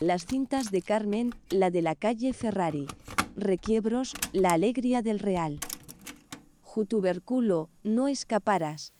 Las 0.00 0.26
cintas 0.26 0.72
de 0.72 0.82
Carmen, 0.82 1.30
la 1.50 1.70
de 1.70 1.80
la 1.80 1.94
calle 1.94 2.32
Ferrari. 2.32 2.88
Requiebros, 3.36 4.12
la 4.32 4.50
alegría 4.50 5.02
del 5.02 5.20
Real. 5.20 5.60
Jutuberculo, 6.62 7.70
no 7.84 8.08
escaparas. 8.08 8.92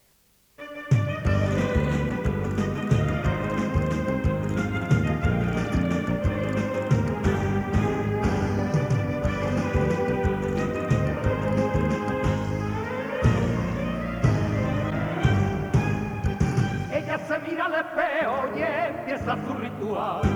Ella 16.93 17.19
se 17.27 17.39
mira 17.41 17.67
al 17.67 17.75
espejo 17.75 18.57
y 18.57 18.63
empieza 18.63 19.37
su 19.45 19.55
ritual. 19.55 20.34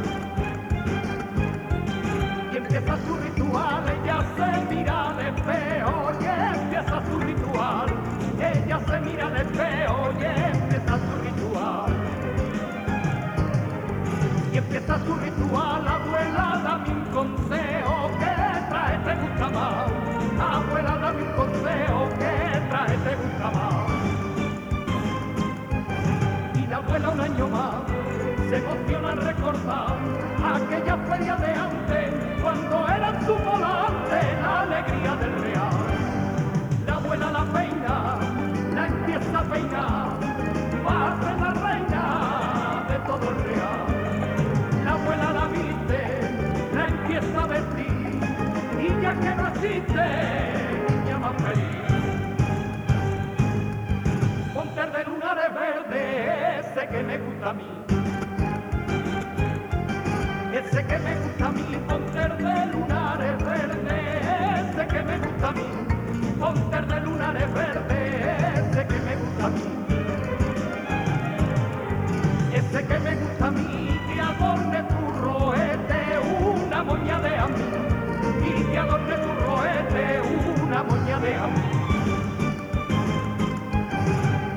Empieza 2.79 3.07
su 3.09 3.17
ritual, 3.17 3.83
ella 3.89 4.25
se 4.37 4.75
mira 4.75 5.09
al 5.09 5.19
espejo 5.19 6.13
y 6.21 6.25
empieza 6.25 7.03
su 7.11 7.19
ritual. 7.19 7.87
Ella 8.39 8.81
se 8.87 9.01
mira 9.01 9.27
al 9.27 9.37
espejo 9.37 10.13
y 10.13 10.25
empieza 10.25 10.99
su 10.99 11.15
ritual. 11.25 11.93
Y 14.53 14.57
empieza 14.59 14.99
su 15.05 15.15
ritual, 15.17 15.89
abuela, 15.89 16.61
dame 16.63 16.91
un 16.91 17.05
consejo, 17.07 18.11
que 18.21 18.35
trae 18.71 18.99
te 18.99 19.15
gusta 19.23 19.49
más. 19.49 19.91
Abuela, 20.39 20.99
dame 20.99 21.23
un 21.23 21.33
consejo, 21.33 22.09
que 22.11 22.61
trae 22.71 22.97
te 22.97 23.17
gusta 23.17 23.51
más 23.51 24.09
y 26.55 26.67
la 26.67 26.77
abuela 26.77 27.09
un 27.11 27.21
año 27.21 27.49
más 27.49 27.75
se 28.49 28.57
emociona 28.57 29.11
al 29.11 29.19
recordar 29.19 29.97
aquella 30.55 30.97
feria 31.09 31.37
de 31.37 31.53
antes 31.53 31.88
cuando 32.49 32.89
era 32.89 33.21
su 33.27 33.35
volante 33.35 34.21
la 34.41 34.61
alegría 34.63 35.17
del 35.17 35.35
real. 35.43 35.87
La 36.87 36.95
abuela 36.95 37.31
la 37.31 37.45
peina, 37.53 38.19
la 38.75 38.87
empieza 38.87 39.39
a 39.39 39.43
peinar, 39.43 40.09
va 40.87 41.09
a 41.09 41.23
ser 41.23 41.37
la 41.45 41.53
reina 41.67 42.87
de 42.89 42.99
todo 43.07 43.31
el 43.33 43.37
real. 43.49 43.85
La 44.83 44.93
abuela 44.93 45.33
la 45.39 45.47
viste, 45.49 46.01
la 46.75 46.87
empieza 46.87 47.43
a 47.43 47.47
vestir 47.47 48.19
y 48.81 49.03
ya 49.03 49.13
que 49.21 49.31
no 49.35 49.49
existe, 49.49 50.05
niña 50.89 51.19
más 51.19 51.43
feliz. 51.43 51.77
Ponte 54.55 54.87
de 54.97 55.05
lunares 55.05 55.55
verde, 55.55 56.61
ese 56.61 56.89
que 56.89 57.03
me 57.03 57.19
gusta 57.19 57.51
a 57.51 57.53
mí. 57.53 57.98
Que 60.89 60.99
me 60.99 61.15
gusta 61.17 61.47
a 61.47 61.51
mí, 61.51 61.79
ponte 61.87 62.19
de 62.19 62.67
lunares 62.73 63.45
verde, 63.45 64.21
ese 64.61 64.87
que 64.89 65.03
me 65.03 65.19
gusta 65.19 65.49
a 65.49 65.53
mí. 65.53 65.63
Ponte 66.41 66.81
de 66.81 67.01
lunares 67.01 67.55
verde, 67.55 67.99
ese 68.55 68.87
que 68.87 68.99
me 69.01 69.17
gusta 69.17 69.47
a 69.47 69.51
mí. 69.51 69.63
Ese 72.55 72.87
que 72.87 72.99
me 72.99 73.15
gusta 73.17 73.47
a 73.47 73.51
mí, 73.51 74.01
que 74.15 74.21
adorne 74.21 74.83
tu 74.83 75.01
roete, 75.21 76.01
una 76.65 76.83
moña 76.85 77.21
de 77.21 77.37
a 77.37 77.47
mí. 77.47 77.65
Y 78.49 78.65
que 78.65 78.79
adorne 78.79 79.17
tu 79.19 79.35
roete, 79.45 80.21
una 80.63 80.83
moña 80.83 81.19
de 81.21 81.35
a 81.35 81.47
mí 81.47 81.79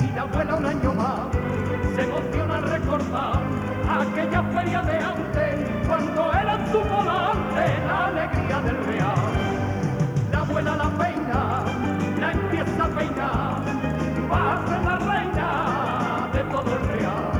y 0.01 0.15
la 0.15 0.21
abuela 0.21 0.55
un 0.55 0.65
año 0.65 0.93
más 0.93 1.19
se 1.95 2.01
emociona 2.03 2.55
al 2.55 2.63
recordar 2.63 3.41
aquella 3.99 4.43
feria 4.43 4.81
de 4.81 4.97
antes 4.97 5.30
del 8.59 8.77
real. 8.85 9.15
La 10.31 10.39
abuela 10.39 10.75
la 10.75 10.89
peina, 10.97 11.63
la 12.19 12.31
empieza 12.31 12.83
a 12.83 12.87
peinar, 12.89 13.61
va 14.29 14.53
a 14.53 14.67
ser 14.67 14.81
la 14.83 14.97
reina 14.97 16.29
de 16.33 16.43
todo 16.51 16.75
el 16.75 16.99
real. 16.99 17.31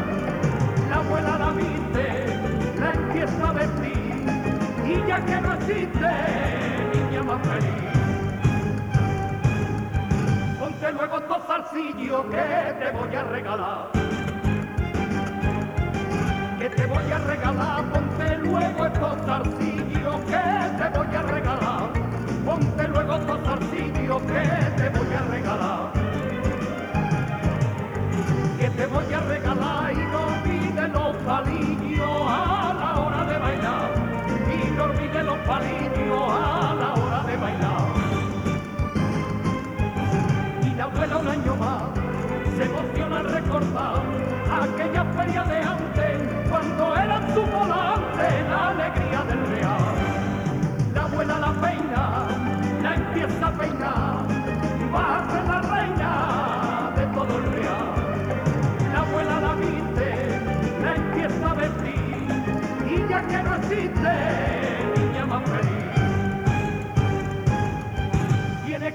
La 0.90 0.96
abuela 0.96 1.38
la 1.38 1.52
viste, 1.52 2.40
la 2.80 2.92
empieza 2.94 3.50
a 3.50 3.52
vestir 3.52 4.26
y 4.86 5.08
ya 5.08 5.26
que 5.26 5.42
no 5.42 5.54
existe 5.54 6.12
niña 6.94 7.24
más 7.24 7.48
feliz. 7.48 7.82
Ponte 10.60 10.92
luego 10.94 11.18
estos 11.18 11.44
zarcillos 11.46 12.26
que 12.32 12.74
te 12.80 12.92
voy 12.92 13.16
a 13.16 13.24
regalar. 13.24 13.92
Que 16.58 16.70
te 16.70 16.86
voy 16.86 17.12
a 17.12 17.18
regalar, 17.18 17.84
ponte 17.92 18.38
luego 18.38 18.86
estos 18.86 19.18
zarcillos 19.26 19.91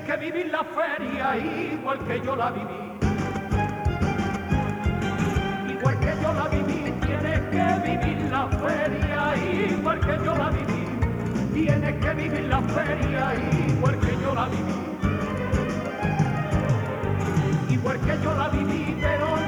que 0.07 0.17
vivir 0.19 0.47
la 0.53 0.63
feria 0.63 1.37
igual 1.37 1.99
que 2.07 2.21
yo 2.21 2.37
la 2.37 2.51
viví. 2.51 2.81
Igual 5.73 5.99
que 5.99 6.13
yo 6.23 6.33
la 6.33 6.49
viví, 6.49 6.93
tienes 7.01 7.41
que 7.51 7.67
vivir 7.89 8.31
la 8.31 8.47
feria 8.47 9.35
igual 9.71 10.01
que 10.01 10.25
yo 10.25 10.37
la 10.37 10.51
viví. 10.51 10.87
Tienes 11.55 11.95
que 12.01 12.15
vivir 12.15 12.45
la 12.45 12.61
feria 12.63 13.35
igual 13.69 13.99
que 13.99 14.17
yo 14.23 14.35
la 14.35 14.49
viví. 14.49 14.75
Igual 17.75 18.01
que 18.01 18.23
yo 18.23 18.35
la 18.35 18.49
viví, 18.49 18.97
pero 19.01 19.46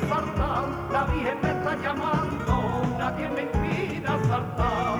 saltar, 0.00 0.64
la 0.92 1.04
Virgen 1.04 1.38
me 1.42 1.50
está 1.50 1.76
llamando, 1.76 2.82
nadie 2.98 3.28
me 3.28 3.42
impida 3.42 4.18
saltar. 4.28 4.98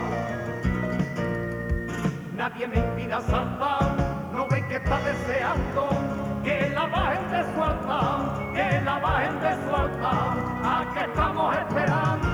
Nadie 2.37 2.67
me 2.67 2.77
impida 2.77 3.21
saltar, 3.23 3.97
no 4.33 4.47
ve 4.49 4.67
que 4.69 4.77
está 4.77 4.99
deseando 5.01 5.89
que 6.43 6.71
la 6.75 6.87
bajen 6.87 7.31
de 7.31 7.55
su 7.55 7.63
altar, 7.63 8.53
que 8.55 8.81
la 8.83 8.99
bajen 8.99 9.41
de 9.41 9.55
su 9.65 9.77
altar, 9.77 10.37
a 10.65 10.95
que 10.95 11.01
estamos 11.01 11.57
esperando. 11.57 12.34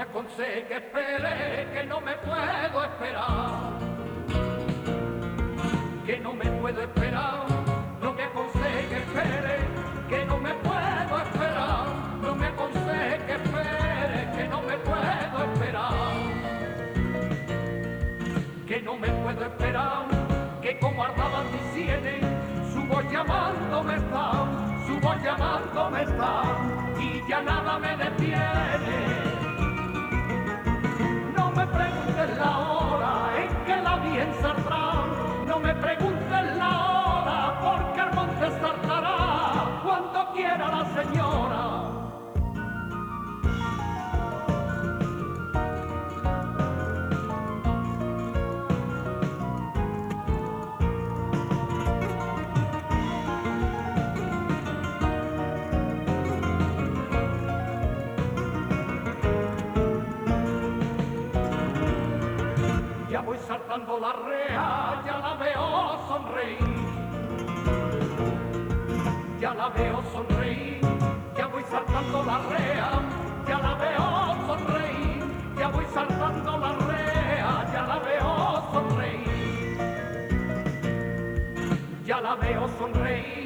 Me 0.00 0.06
aconseje 0.06 0.76
espere, 0.76 1.68
que 1.74 1.84
no 1.84 2.00
me 2.00 2.16
puedo 2.16 2.84
esperar. 2.84 3.72
Que 6.06 6.18
no 6.20 6.32
me 6.32 6.46
puedo 6.52 6.80
esperar. 6.80 7.46
No 8.00 8.14
me 8.14 8.22
aconseje 8.22 8.96
espere, 8.96 9.58
que 10.08 10.24
no 10.24 10.38
me 10.38 10.54
puedo 10.54 11.18
esperar. 11.20 11.86
No 12.22 12.34
me 12.34 12.46
aconseje 12.46 13.32
espere, 13.34 14.30
que 14.36 14.48
no 14.48 14.62
me 14.62 14.76
puedo 14.78 15.44
esperar. 15.52 15.92
Que 18.66 18.80
no 18.80 18.96
me 18.96 19.08
puedo 19.08 19.44
esperar. 19.44 20.06
Que 20.62 20.78
como 20.78 21.04
ardaban 21.04 21.44
mis 21.52 21.74
sienes, 21.74 22.24
su 22.72 22.82
voz 22.84 23.04
llamándome 23.12 23.96
está, 23.96 24.32
su 24.86 24.98
voz 24.98 25.22
llamándome 25.22 26.02
está. 26.04 26.42
Y 26.98 27.28
ya 27.28 27.42
nada 27.42 27.78
me 27.78 27.96
detiene. 27.98 29.29
Que 33.70 33.82
la 33.82 33.96
bien 33.98 34.28
saldrá. 34.40 35.06
No 35.46 35.60
me 35.60 35.74
preguntes 35.74 36.56
la 36.56 36.99
la 69.60 69.68
veo 69.68 70.02
sonreír, 70.10 70.80
ya 71.36 71.46
voy 71.48 71.62
saltando 71.70 72.22
la 72.24 72.38
rea, 72.48 72.90
ya 73.46 73.58
la 73.58 73.74
veo 73.74 74.06
sonreír. 74.46 75.22
Ya 75.58 75.68
voy 75.68 75.84
saltando 75.92 76.52
la 76.64 76.72
rea, 76.88 77.52
ya 77.74 77.82
la 77.90 77.98
veo 77.98 78.32
sonreír. 78.72 79.76
Ya 82.06 82.20
la 82.22 82.34
veo 82.36 82.68
sonreír, 82.78 83.44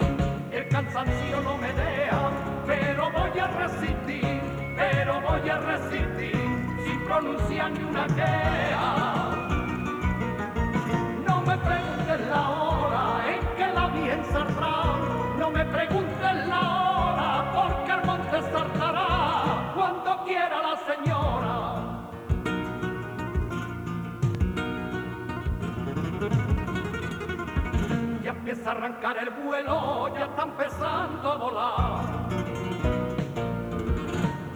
el 0.53 0.69
cansancio 0.69 1.41
no 1.43 1.59
me 1.59 1.73
deja, 1.73 2.31
pero 2.65 3.11
voy 3.11 3.39
a 3.41 3.47
resistir, 3.49 4.41
pero 4.77 5.21
voy 5.21 5.51
a 5.51 5.59
resistir, 5.59 6.47
sin 6.85 7.05
pronunciar 7.09 7.73
ni 7.73 7.83
una 7.83 8.07
queja. 8.07 9.04
A 28.67 28.71
arrancar 28.71 29.19
el 29.19 29.29
vuelo, 29.29 30.09
ya 30.15 30.25
está 30.25 30.43
empezando 30.45 31.33
a 31.33 31.37
volar. 31.37 32.05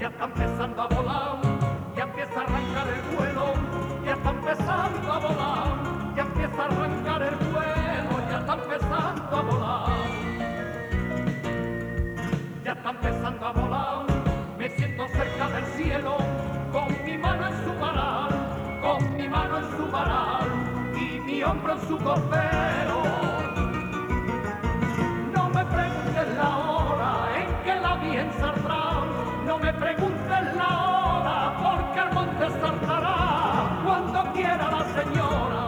Ya 0.01 0.09
está 0.09 0.25
empezando 0.25 0.83
a 0.83 0.87
volar, 0.87 1.39
ya 1.95 2.05
empieza 2.05 2.41
a 2.41 2.45
arrancar 2.45 2.87
el 2.89 3.17
vuelo, 3.17 3.53
ya 4.07 4.13
está 4.15 4.31
empezando 4.31 5.13
a 5.13 5.19
volar, 5.19 6.15
ya 6.17 6.23
empieza 6.23 6.63
a 6.63 6.65
arrancar 6.65 7.23
el 7.23 7.37
vuelo, 7.53 8.31
ya 8.31 8.39
está 8.39 8.55
empezando 8.55 9.37
a 9.37 9.43
volar. 9.43 9.91
Ya 12.65 12.73
está 12.73 12.91
empezando 12.91 13.47
a 13.47 13.53
volar, 13.53 14.07
me 14.57 14.71
siento 14.71 15.09
cerca 15.09 15.49
del 15.51 15.65
cielo, 15.77 16.17
con 16.73 17.05
mi 17.05 17.19
mano 17.19 17.47
en 17.47 17.63
su 17.63 17.79
varal, 17.79 18.31
con 18.81 19.17
mi 19.17 19.29
mano 19.29 19.59
en 19.59 19.77
su 19.77 19.93
varal 19.93 20.49
y 20.99 21.21
mi 21.21 21.43
hombro 21.43 21.75
en 21.75 21.81
su 21.87 21.99
cordero. 21.99 23.38
Me 29.61 29.73
preguntes 29.73 30.55
la 30.57 30.69
hora 30.89 31.53
porque 31.63 32.01
el 32.01 32.15
monte 32.15 32.61
saltará 32.61 33.81
cuando 33.85 34.33
quiera 34.33 34.71
la 34.71 34.85
señora. 35.03 35.68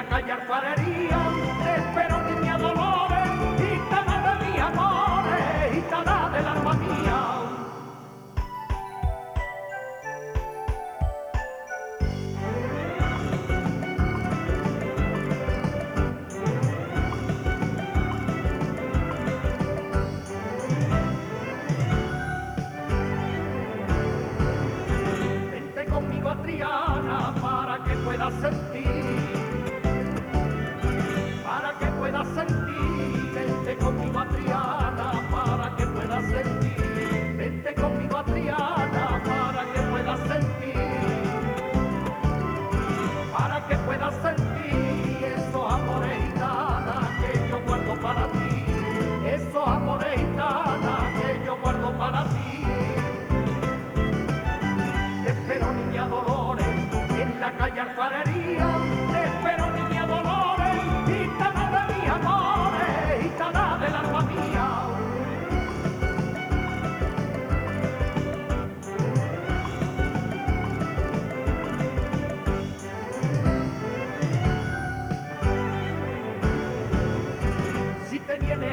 টাকায় 0.00 0.27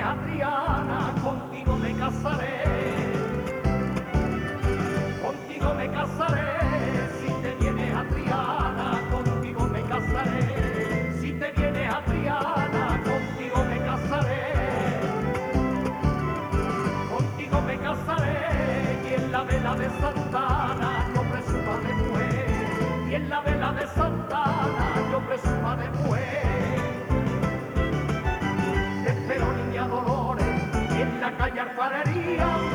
شکریہ 0.06 0.55
calle 32.04 32.75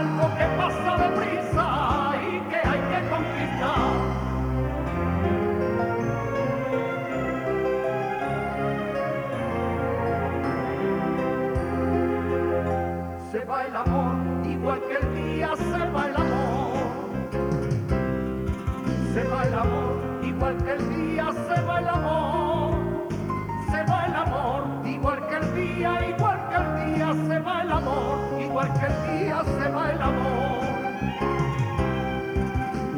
algo 0.00 0.34
que 0.36 0.44
pasa 0.56 0.96
deprisa 1.08 2.12
y 2.22 2.40
que 2.48 2.56
hay 2.56 2.80
que 2.90 3.08
conquistar. 3.10 4.19
El 13.66 13.76
amor, 13.76 14.16
igual 14.46 14.80
que 14.88 14.96
el 14.96 15.14
día 15.14 15.50
se 15.56 15.90
va 15.90 16.06
el 16.06 16.16
amor. 16.16 16.70
Se 19.12 19.24
va 19.24 19.42
el 19.44 19.54
amor, 19.54 20.00
igual 20.22 20.56
que 20.64 20.72
el 20.72 20.88
día 20.88 21.28
se 21.32 21.60
va 21.62 21.78
el 21.78 21.88
amor. 21.88 22.74
Se 23.70 23.84
va 23.84 24.06
el 24.06 24.14
amor, 24.14 24.64
igual 24.86 25.26
que 25.28 25.36
el 25.36 25.54
día, 25.54 26.08
igual 26.08 26.48
que 26.48 26.56
el 26.56 26.94
día 26.94 27.14
se 27.26 27.38
va 27.40 27.62
el 27.62 27.70
amor, 27.70 28.18
igual 28.40 28.72
que 28.78 28.86
el 28.86 29.18
día 29.18 29.42
se 29.44 29.70
va 29.70 29.90
el 29.90 30.02
amor. 30.02 30.60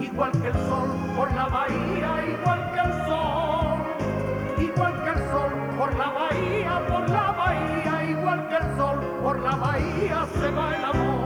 Igual 0.00 0.32
que 0.32 0.48
el 0.48 0.54
sol 0.54 0.90
por 1.16 1.32
la 1.32 1.46
bahía, 1.46 2.10
igual 2.28 2.72
que 2.72 2.80
el 2.80 2.92
sol. 3.06 3.78
Igual 4.58 5.02
que 5.02 5.10
el 5.10 5.30
sol 5.30 5.52
por 5.78 5.96
la 5.96 6.10
bahía, 6.10 6.81
la 9.52 9.58
bahía 9.58 10.26
se 10.40 10.50
va 10.50 10.76
el 10.76 10.84
amor. 10.84 11.21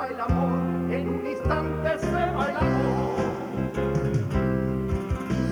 Va 0.00 0.06
el 0.06 0.20
amor, 0.20 0.58
en 0.90 1.08
un 1.08 1.26
instante 1.26 1.98
se 1.98 2.26
va 2.32 2.46
el 2.50 2.56
amor. 2.56 3.16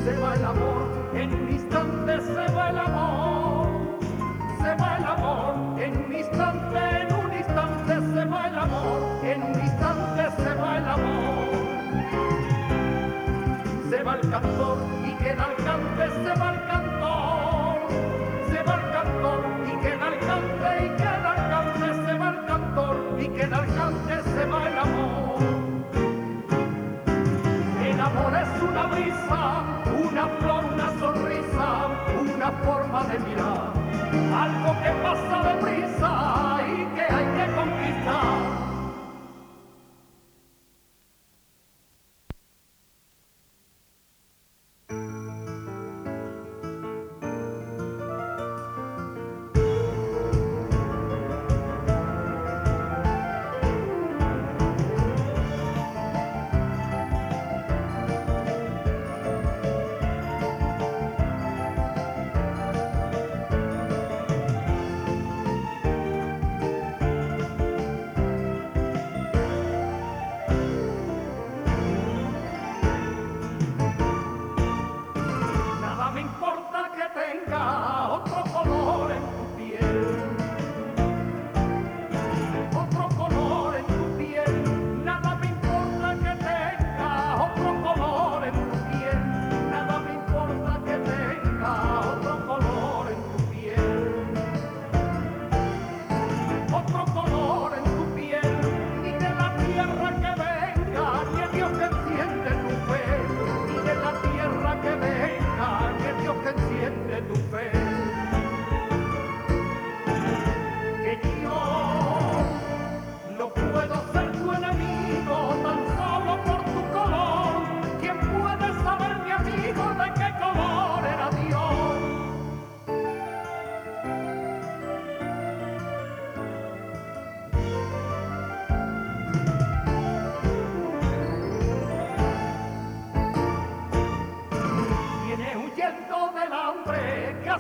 Se 0.05 0.17
va 0.21 0.35
el 0.35 0.45
amor, 0.45 0.83
en 1.15 1.35
un 1.35 1.53
instante 1.53 2.21
se 2.23 2.53
va 2.55 2.71
el 2.71 2.79
amor. 2.79 3.69
Se 4.63 4.75
va 4.81 4.97
el 4.97 5.05
amor, 5.05 5.83
en 5.83 6.05
un 6.05 6.15
instante, 6.15 6.79
en 7.03 7.15
un 7.15 7.33
instante 7.33 7.95
se 8.15 8.25
va 8.25 8.49
el 8.49 8.59
amor. 8.59 8.99
En 9.23 9.43
un 9.43 9.61
instante 9.61 10.23
se 10.43 10.55
va 10.55 10.79
el 10.79 10.89
amor. 10.97 11.49
Se 13.91 14.03
va 14.03 14.15
el 14.15 14.31
cantor 14.31 14.79
y 15.07 15.13
queda 15.23 15.47
el 15.51 15.65
cante, 15.65 16.05
se 16.25 16.41
va 16.41 16.48
una 29.07 30.29
flor, 30.41 30.65
una 30.73 30.91
sonrisa, 30.99 31.69
una 32.21 32.51
forma 32.65 33.05
de 33.05 33.19
mirar, 33.21 33.73
algo 34.33 34.83
que 34.83 34.91
pasa 35.03 35.55
deprisa 35.55 35.88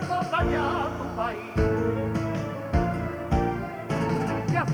batalhar 0.08 0.90
do 0.98 1.04
país. 1.14 1.54
Que 4.50 4.56
é 4.56 4.64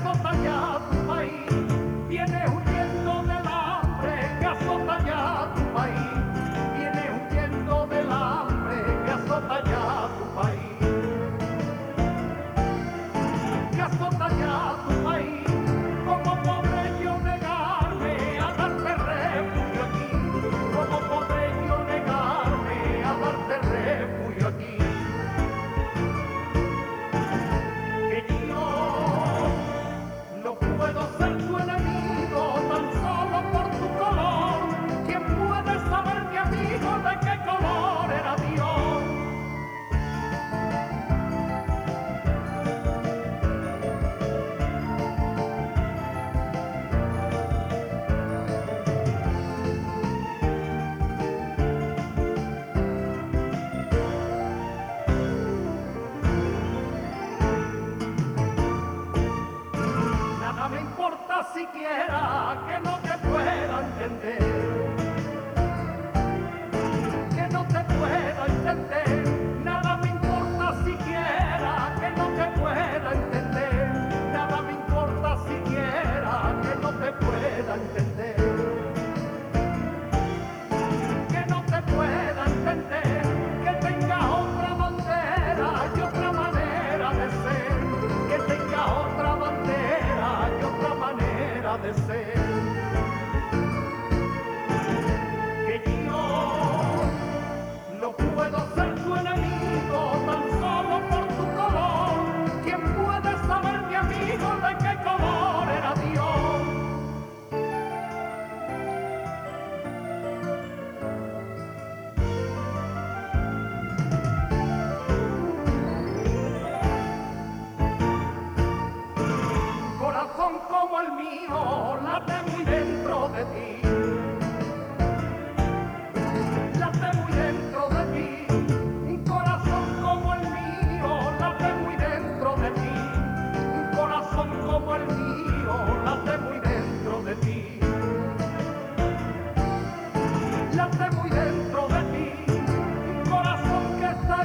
entender. 64.05 64.74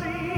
Glory. 0.00 0.29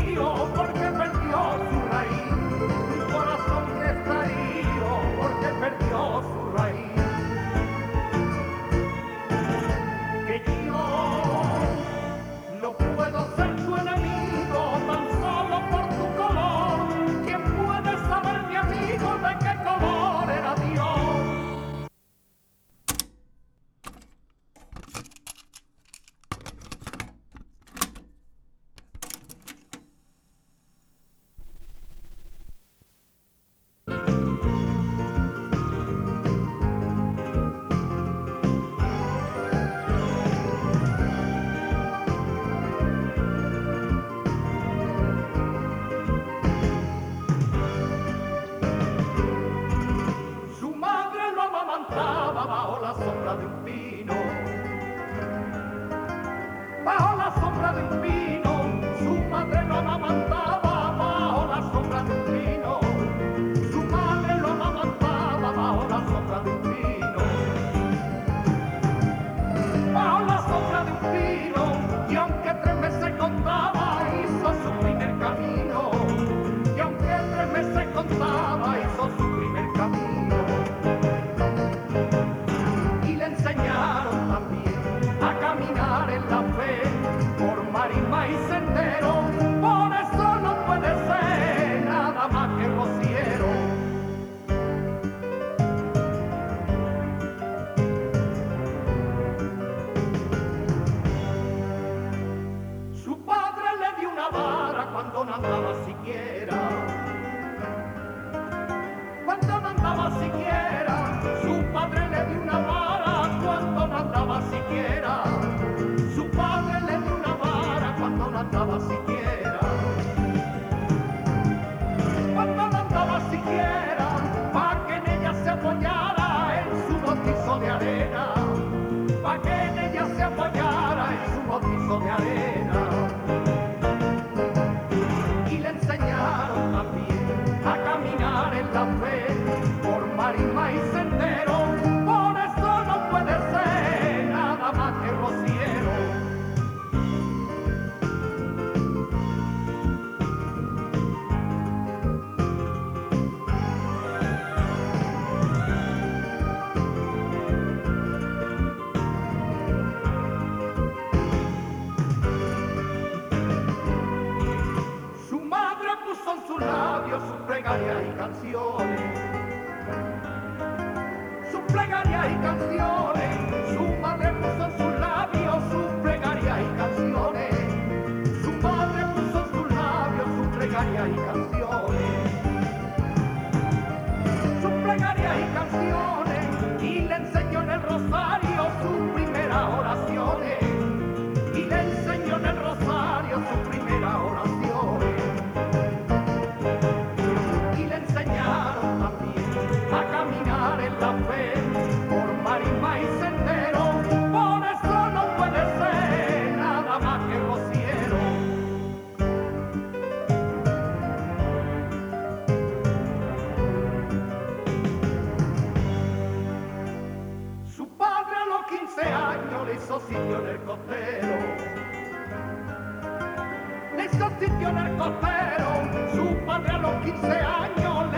Sitio 224.46 224.72
costero. 224.98 225.68
Su 226.14 226.46
padre 226.46 226.72
a 226.72 226.78
los 226.78 227.04
15 227.04 227.26
años 227.26 228.11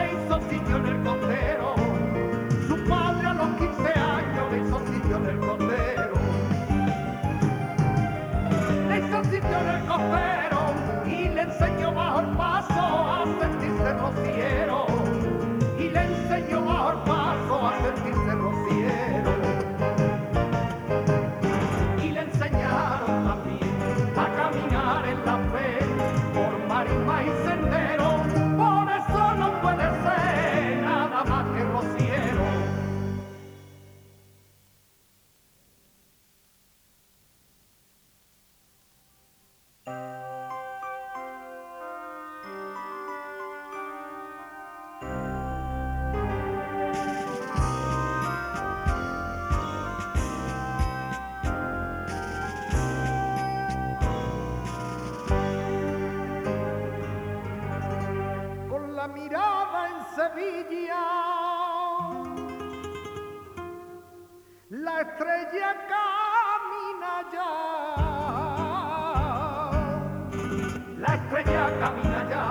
estrella 71.44 71.78
camina 71.78 72.28
ya, 72.30 72.46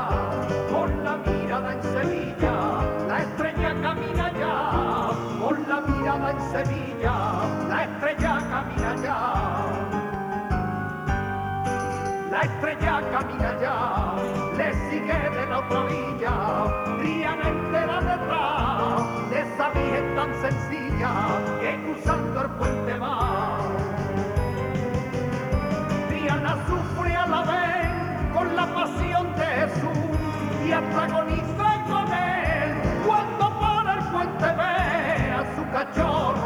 con 0.71 1.03
la 1.03 1.17
mirada 1.17 1.73
en 1.73 1.83
Sevilla. 1.83 2.55
La 3.07 3.17
estrella 3.19 3.73
camina 3.81 4.31
ya, 4.39 5.09
con 5.39 5.67
la 5.67 5.81
mirada 5.81 6.31
en 6.31 6.41
Sevilla. 6.51 7.15
La 7.69 7.83
estrella 7.83 8.37
camina 8.51 8.95
ya. 9.03 9.19
La 12.31 12.41
estrella 12.41 13.01
camina 13.11 13.59
ya, 13.61 14.15
le 14.57 14.73
sigue 14.89 15.29
de 15.29 15.45
la 15.47 15.59
otra 15.59 15.79
orilla, 15.81 16.35
Triana 16.99 17.47
entera 17.47 18.01
detrás 18.01 19.29
de 19.29 19.41
esa 19.41 19.69
virgen 19.69 20.15
tan 20.15 20.33
sencilla 20.41 21.11
que 21.61 21.83
cruzando 21.83 22.41
el 22.41 22.49
puente 22.51 22.97
va. 22.97 23.52
Y 30.73 30.75
antagoniza 30.75 31.83
con 31.87 32.11
él 32.11 32.73
cuando 33.05 33.49
por 33.59 33.87
el 33.95 34.03
puente 34.05 34.45
ve 34.45 35.31
a 35.31 35.45
su 35.55 35.69
cachorro 35.69 36.42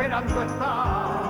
esperando 0.00 0.42
está. 0.42 1.20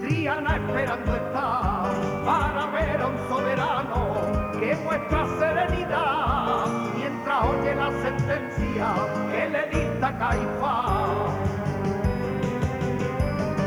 Triana 0.00 0.56
esperando 0.56 1.14
está 1.14 1.82
para 2.24 2.66
ver 2.66 3.00
a 3.02 3.06
un 3.06 3.18
soberano 3.28 4.52
que 4.58 4.74
muestra 4.76 5.26
serenidad 5.38 6.66
mientras 6.96 7.44
oye 7.44 7.74
la 7.74 7.90
sentencia 8.02 8.86
que 9.30 9.48
le 9.50 9.62
dicta 9.68 10.18
Caifás. 10.18 11.34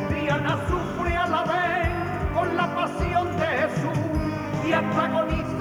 Triana 0.09 0.57
sufre 0.67 1.15
a 1.15 1.27
la 1.27 1.43
vez 1.43 1.89
con 2.33 2.57
la 2.57 2.67
pasión 2.75 3.27
de 3.37 3.45
Jesús 3.45 3.99
y 4.67 4.73
antagoniza 4.73 5.58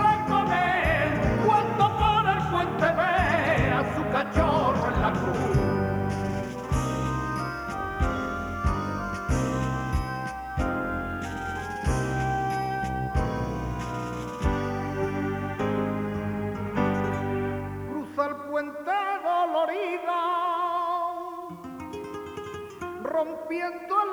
rompiendo 23.59 23.97
el 24.03 24.11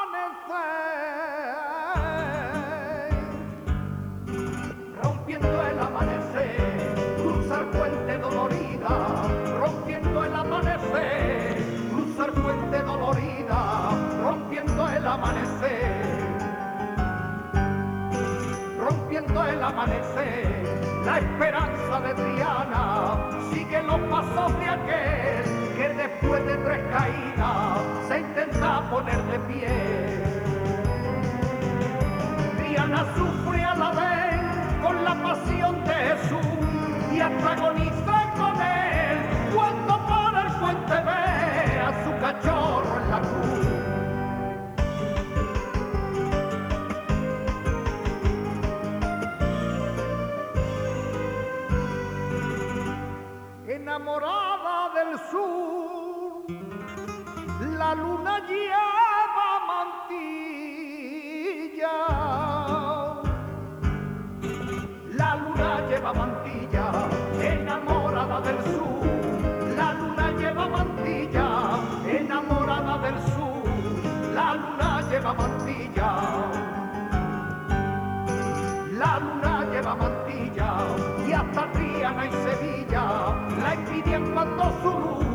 amanecer. 0.00 0.30
Rompiendo 5.02 5.66
el 5.66 5.78
amanecer, 5.78 6.94
cruza 7.18 7.60
el 7.60 7.66
puente 7.66 8.18
dolorida, 8.18 8.88
rompiendo 9.58 10.24
el 10.24 10.34
amanecer. 10.34 11.56
Cruza 11.90 12.24
el 12.26 12.32
puente 12.32 12.82
dolorida, 12.82 13.90
rompiendo 14.22 14.88
el 14.88 15.06
amanecer 15.06 16.30
rompiendo 18.78 19.44
el 19.44 19.62
amanecer, 19.62 20.64
la 21.04 21.18
esperanza 21.18 22.00
de 22.00 22.14
Triana 22.14 23.18
sigue 23.52 23.82
los 23.82 24.00
pasos 24.08 24.58
de 24.58 24.64
aquel 24.64 25.44
que 25.76 25.88
después 25.90 26.46
de 26.46 26.56
tres 26.56 26.80
caídas 26.90 27.69
de 29.02 29.38
pie. 29.48 29.68
Triana 32.58 33.06
sufre 33.16 33.64
a 33.64 33.74
la 33.74 33.90
vez 33.92 34.82
con 34.82 35.04
la 35.04 35.14
pasión 35.22 35.84
de 35.84 35.94
Jesús 35.94 37.12
y 37.12 37.20
antagoniza 37.20 38.34
con 38.36 38.60
él 38.60 39.18
cuando 39.54 40.06
por 40.06 40.38
el 40.44 40.52
puente 40.60 40.94
ve 41.08 41.80
a 41.80 42.04
su 42.04 42.10
cachorro 42.20 43.00
en 43.02 43.10
la 43.10 43.20
cruz. 43.20 43.66
enamorada 53.66 54.90
del 54.94 55.18
sur, 55.30 56.44
la 57.78 57.94
luna 57.94 58.38
lleva 58.46 58.69
lleva 75.10 75.34
mantilla. 75.34 76.10
La 78.92 79.18
luna 79.18 79.66
lleva 79.72 79.94
mantilla 79.96 80.70
y 81.26 81.32
hasta 81.32 81.72
Triana 81.72 82.26
y 82.26 82.30
Sevilla 82.46 83.04
la 83.60 83.74
envidian 83.74 84.32
cuando 84.32 84.64
su 84.82 84.90
luz 84.90 85.26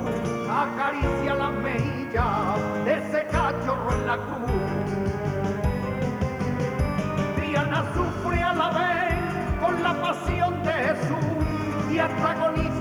acaricia 0.49 1.35
las 1.35 1.53
mejillas 1.53 2.85
de 2.85 2.93
ese 2.93 3.27
cachorro 3.27 3.91
en 3.91 4.07
la 4.07 4.17
cruz. 4.17 4.51
Triana 7.35 7.83
sufre 7.93 8.41
a 8.41 8.53
la 8.53 8.69
vez 8.69 9.15
con 9.61 9.83
la 9.83 9.93
pasión 10.01 10.63
de 10.63 10.71
Jesús 10.71 11.91
y 11.91 11.99
antagoniza 11.99 12.65
con 12.65 12.74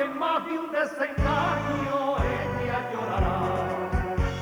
en 0.00 0.18
más 0.18 0.44
de 0.46 0.58
un 0.58 0.70
desengaño 0.70 2.16
ella 2.62 2.90
llorará. 2.92 3.40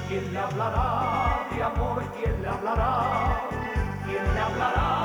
¿Quién 0.09 0.33
le 0.33 0.39
hablará 0.39 1.47
de 1.51 1.63
amor? 1.63 2.03
¿Quién 2.17 2.43
le 2.43 2.49
hablará? 2.49 3.41
¿Quién 4.05 4.35
le 4.35 4.41
hablará 4.41 4.96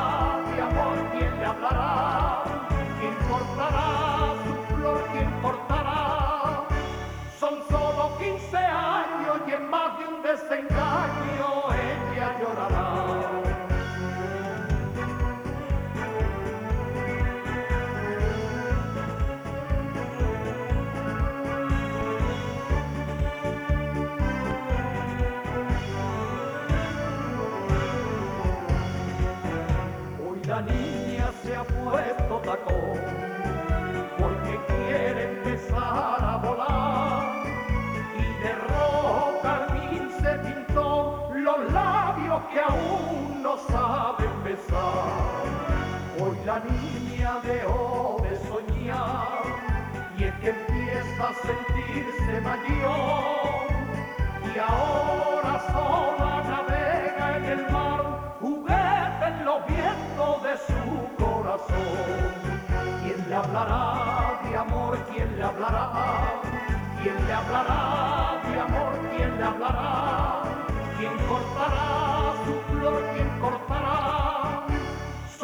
la 46.51 46.59
niña 46.59 47.39
dejó 47.43 48.21
de 48.23 48.35
soñar 48.49 49.43
y 50.17 50.23
es 50.25 50.33
que 50.41 50.49
empieza 50.49 51.29
a 51.29 51.33
sentirse 51.47 52.41
mayor 52.41 53.67
y 54.53 54.59
ahora 54.59 55.53
sola 55.71 56.33
navega 56.51 57.37
en 57.37 57.45
el 57.55 57.71
mar, 57.71 58.03
juguete 58.41 59.25
en 59.31 59.45
los 59.45 59.59
vientos 59.65 60.43
de 60.47 60.53
su 60.67 60.83
corazón. 61.23 62.27
¿Quién 63.01 63.29
le 63.29 63.35
hablará 63.35 64.41
de 64.43 64.57
amor? 64.57 64.99
¿Quién 65.09 65.29
le 65.37 65.43
hablará? 65.43 65.85
¿Quién 67.01 67.27
le 67.27 67.33
hablará 67.33 68.41
de 68.51 68.59
amor? 68.59 68.93
¿Quién 69.15 69.37
le 69.37 69.43
hablará? 69.43 70.41
¿Quién 70.97 71.13
cortará 71.29 72.33
su 72.43 72.53
flor? 72.73 73.03
¿Quién? 73.13 73.30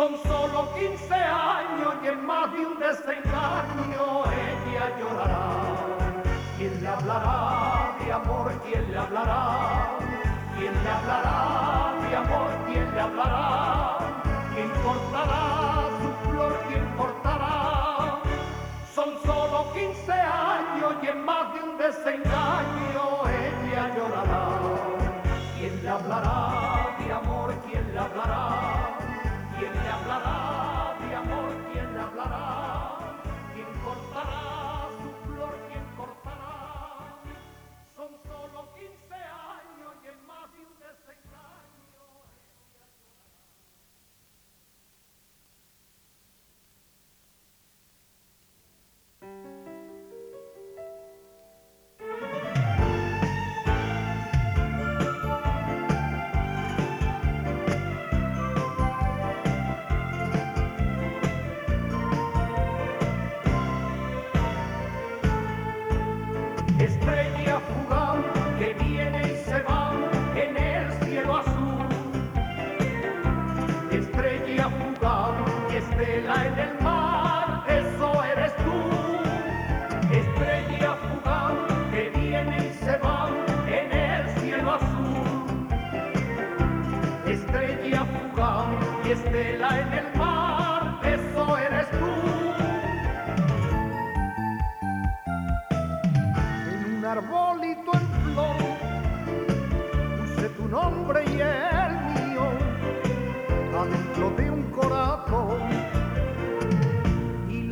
Son 0.08 0.18
solo 0.24 0.74
15 0.74 1.14
años 1.14 1.96
y 2.02 2.08
en 2.08 2.26
más 2.26 2.50
de 2.54 2.66
un 2.66 2.80
desengaño 2.80 4.24
ella 4.32 4.98
llorará. 4.98 5.50
¿Quién 6.58 6.82
le 6.82 6.88
hablará 6.88 7.98
de 8.00 8.14
amor? 8.14 8.54
¿Quién 8.64 8.90
le 8.90 8.98
hablará? 8.98 9.98
¿Quién 10.58 10.74
le 10.82 10.90
hablará 10.90 11.94
de 12.08 12.16
amor? 12.16 12.50
¿Quién 12.68 12.96
le 12.96 13.02
hablará? 13.02 13.98
¿Quién 14.54 14.70
cortará 14.86 15.90
su 16.00 16.30
flor? 16.30 16.58
¿Quién 16.70 16.86
cortará? 16.96 18.22
Son 18.96 19.10
solo 19.26 19.74
15 19.74 20.12
años 20.14 20.94
y 21.04 21.08
en 21.08 21.26
más 21.26 21.54
de 21.54 21.64
un 21.64 21.78
desengaño 21.78 23.04
ella 23.28 23.94
llorará. 23.94 24.48
¿Quién 25.58 25.84
le 25.84 25.90
hablará 25.90 26.47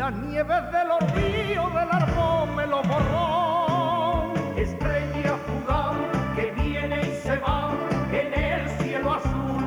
las 0.06 0.14
nieves 0.22 0.72
de 0.72 0.86
los 0.86 1.00
ríos 1.16 1.74
del 1.74 1.90
árbol 1.92 2.50
me 2.56 2.68
lo 2.68 2.84
borró. 2.84 4.34
Estrella 4.56 5.36
fugaz 5.48 5.96
que 6.36 6.52
viene 6.62 7.02
y 7.02 7.28
se 7.28 7.36
va 7.38 7.72
en 8.12 8.34
el 8.36 8.70
cielo 8.78 9.14
azul. 9.16 9.66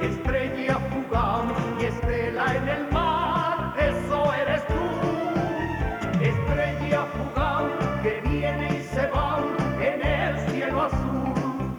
Estrella 0.00 0.78
fugaz 0.90 1.46
y 1.80 1.84
estela 1.86 2.44
en 2.54 2.68
el 2.68 2.92
mar, 2.92 3.74
eso 3.76 4.32
eres 4.34 4.64
tú 4.68 4.74
estrella 6.30 7.06
fugaz 7.14 7.64
que 8.04 8.20
viene 8.28 8.66
y 8.78 8.82
se 8.94 9.06
va 9.08 9.40
en 9.80 10.00
el 10.06 10.38
cielo 10.50 10.82
azul. 10.82 11.76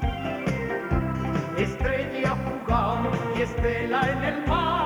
Estrella 1.58 2.36
fugaz 2.46 3.00
y 3.38 3.42
estela 3.44 4.02
en 4.12 4.24
el 4.24 4.48
mar, 4.48 4.79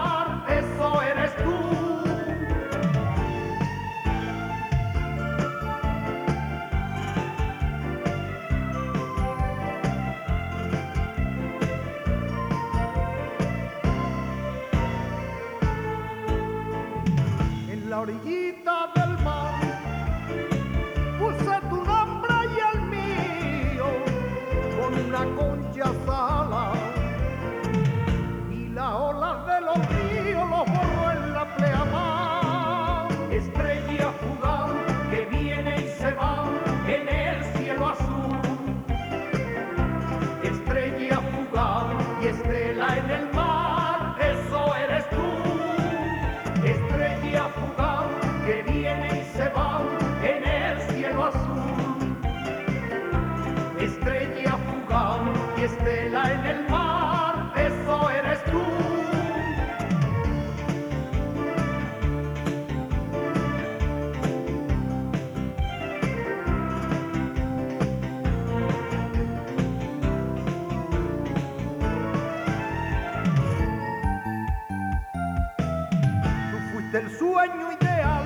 Tú 76.94 77.00
fuiste 77.00 77.00
el 77.00 77.18
sueño 77.18 77.72
ideal 77.72 78.24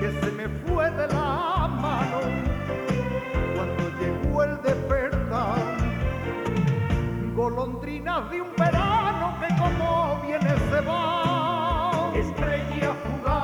que 0.00 0.10
se 0.10 0.32
me 0.32 0.48
fue 0.48 0.90
de 0.90 1.06
la 1.06 1.68
mano 1.68 2.20
cuando 3.54 3.90
llegó 4.00 4.42
el 4.42 4.60
despertar. 4.62 5.58
Golondrinas 7.36 8.30
de 8.30 8.42
un 8.42 8.56
verano 8.56 9.36
que 9.40 9.48
como 9.56 10.20
viene 10.26 10.50
se 10.70 10.80
va. 10.80 12.10
Estrella 12.14 12.94
fugaz 13.04 13.39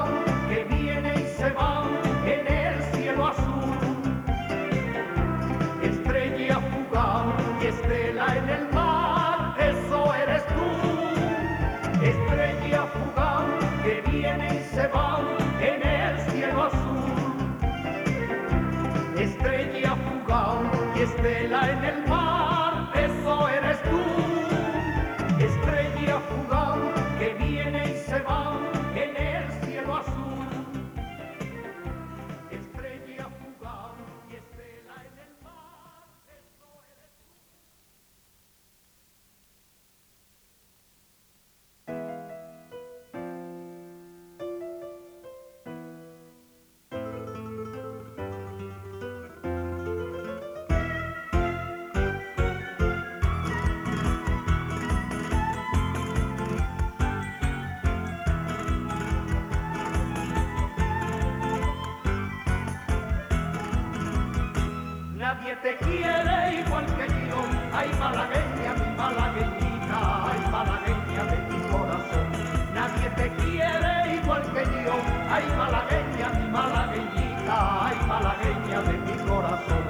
te 65.66 65.76
quiere 65.78 66.60
igual 66.60 66.86
que 66.96 67.06
yo. 67.28 67.40
Ay, 67.72 67.90
malagueña, 67.98 68.72
mi 68.80 68.90
malagueñita, 68.96 69.98
ay, 70.28 70.40
malagueña 70.52 71.22
de 71.32 71.38
mi 71.48 71.60
corazón. 71.72 72.26
Nadie 72.72 73.10
te 73.18 73.26
quiere 73.40 74.14
igual 74.14 74.42
que 74.54 74.62
yo. 74.84 74.94
Ay, 75.28 75.44
malagueña, 75.58 76.28
mi 76.38 76.46
malagueñita, 76.56 77.86
ay, 77.86 77.96
malagueña 78.06 78.80
de 78.82 78.92
mi 79.06 79.16
corazón. 79.28 79.84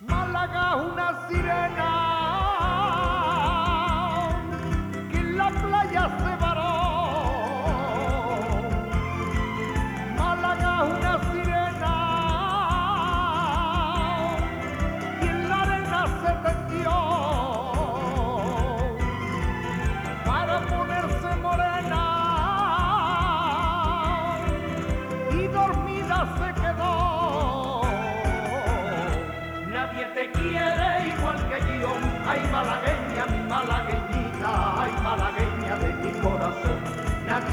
Málaga 0.00 0.76
una 0.76 1.28
sirena 1.28 2.03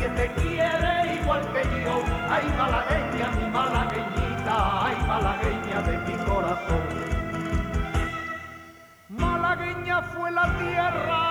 Nadie 0.02 0.16
te 0.16 0.28
quiere 0.42 1.14
igual 1.14 1.42
que 1.54 1.62
yo, 1.84 2.02
ay 2.28 2.46
malagueña, 2.58 3.28
mi 3.38 3.46
malagueñita, 3.52 4.86
ay 4.88 4.98
malagueña 5.08 5.82
de 5.84 5.98
mi 6.00 6.16
corazón. 6.26 6.82
Malagueña 9.10 10.02
fue 10.02 10.32
la 10.32 10.58
tierra 10.58 11.22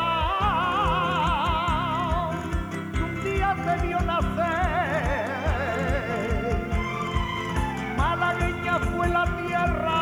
que 2.93 3.03
un 3.03 3.25
día 3.25 3.57
te 3.65 3.75
vio 3.87 4.01
nacer. 4.03 5.27
Malagueña 7.97 8.79
fue 8.79 9.09
la 9.09 9.25
tierra 9.25 10.01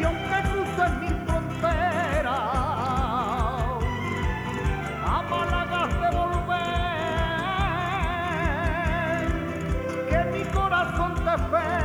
y 0.00 0.02
aunque 0.02 0.42
cruces 0.50 0.92
mi 1.00 1.19
corazón 11.30 11.50
te 11.52 11.79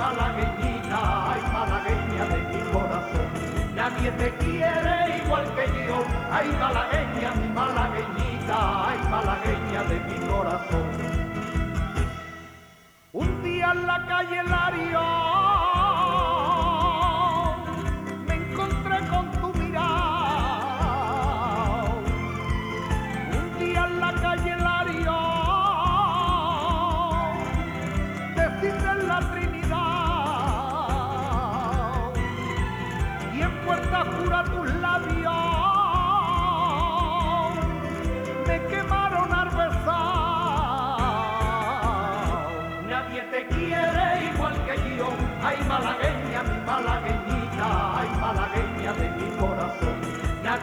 malagueñita, 0.00 1.00
ay 1.30 1.42
malagueña 1.52 2.24
de 2.32 2.38
mi 2.50 2.60
corazón. 2.72 3.28
Nadie 3.74 4.10
te 4.20 4.28
quiere 4.42 4.96
igual 5.22 5.46
que 5.56 5.66
yo, 5.86 5.98
ay 6.30 6.48
malagueña, 6.62 7.30
mi 7.40 7.48
malagueñita, 7.60 8.58
ay 8.88 8.98
malagueña 9.14 9.80
de 9.90 9.96
mi 10.08 10.18
corazón. 10.30 10.86
Un 13.12 13.42
día 13.42 13.72
en 13.72 13.86
la 13.86 13.98
calle 14.06 14.42
Lario 14.44 15.59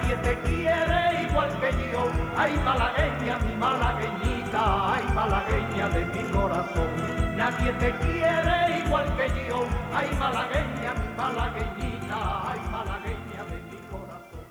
Nadie 0.07 0.23
te 0.23 0.41
quiere 0.47 1.23
igual 1.23 1.59
que 1.59 1.91
yo, 1.91 2.09
ay 2.37 2.57
malagueña, 2.63 3.39
mi 3.39 3.55
malagueñita, 3.57 4.93
ay 4.93 5.03
malagueña 5.13 5.89
de 5.89 6.05
mi 6.05 6.31
corazón. 6.31 7.17
Nadie 7.35 7.73
te 7.73 7.91
quiere 7.97 8.85
igual 8.85 9.05
que 9.17 9.49
yo. 9.49 9.67
Ay, 9.93 10.09
malagueña, 10.17 10.93
mi 10.93 11.15
malagueñita, 11.17 12.51
ay, 12.51 12.59
malagueña 12.71 13.43
de 13.51 13.61
mi 13.69 13.77
corazón. 13.91 14.45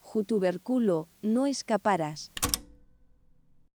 Jutuberculo, 0.00 1.08
no 1.22 1.46
escaparas. 1.46 2.32